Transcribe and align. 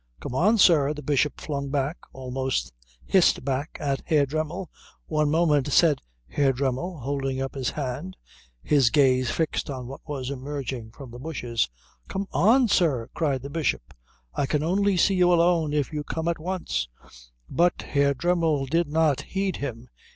"Come 0.19 0.33
on, 0.33 0.57
sir" 0.57 0.91
the 0.95 1.03
Bishop 1.03 1.39
flung 1.39 1.69
back, 1.69 1.95
almost 2.11 2.73
hissed 3.05 3.45
back, 3.45 3.77
at 3.79 4.01
Herr 4.03 4.25
Dremmel. 4.25 4.71
"One 5.05 5.29
moment," 5.29 5.71
said 5.71 6.01
Herr 6.27 6.51
Dremmel 6.53 7.01
holding 7.01 7.39
up 7.39 7.53
his 7.53 7.69
hand, 7.69 8.17
his 8.63 8.89
gaze 8.89 9.29
fixed 9.29 9.69
on 9.69 9.85
what 9.85 10.01
was 10.09 10.31
emerging 10.31 10.89
from 10.89 11.11
the 11.11 11.19
bushes. 11.19 11.69
"Come 12.07 12.27
on, 12.31 12.67
sir!" 12.67 13.11
cried 13.13 13.43
the 13.43 13.51
Bishop, 13.51 13.93
"I 14.33 14.47
can 14.47 14.63
only 14.63 14.97
see 14.97 15.13
you 15.13 15.31
alone 15.31 15.71
if 15.71 15.93
you 15.93 16.03
come 16.03 16.27
at 16.27 16.39
once" 16.39 16.87
But 17.47 17.83
Herr 17.83 18.15
Dremmel 18.15 18.65
did 18.65 18.87
not 18.87 19.21
heed 19.21 19.57
him. 19.57 19.87